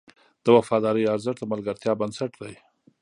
د 0.43 0.45
وفادارۍ 0.57 1.03
ارزښت 1.13 1.37
د 1.41 1.49
ملګرتیا 1.51 1.91
بنسټ 1.99 2.31
دی. 2.41 2.55